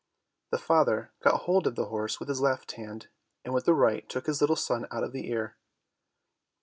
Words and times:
The 0.49 0.57
father 0.57 1.11
got 1.19 1.41
hold 1.41 1.67
of 1.67 1.75
the 1.75 1.89
horse 1.89 2.19
with 2.19 2.27
his 2.27 2.41
left 2.41 2.71
hand 2.71 3.09
and 3.45 3.53
with 3.53 3.65
the 3.65 3.75
right 3.75 4.09
took 4.09 4.25
his 4.25 4.41
little 4.41 4.55
son 4.55 4.87
out 4.89 5.03
of 5.03 5.11
the 5.11 5.29
ear. 5.29 5.57